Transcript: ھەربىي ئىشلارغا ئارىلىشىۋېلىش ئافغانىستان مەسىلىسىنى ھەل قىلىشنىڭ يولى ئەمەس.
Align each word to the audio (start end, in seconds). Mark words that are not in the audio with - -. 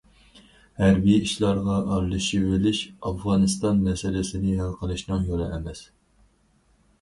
ھەربىي 0.83 1.17
ئىشلارغا 1.25 1.75
ئارىلىشىۋېلىش 1.95 2.79
ئافغانىستان 3.11 3.85
مەسىلىسىنى 3.89 4.57
ھەل 4.63 4.73
قىلىشنىڭ 4.81 5.29
يولى 5.31 5.51
ئەمەس. 5.59 5.85